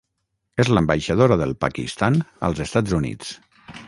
És 0.61 0.69
l'ambaixadora 0.77 1.37
del 1.41 1.53
Pakistan 1.65 2.17
als 2.49 2.63
Estats 2.65 2.97
Units. 3.01 3.31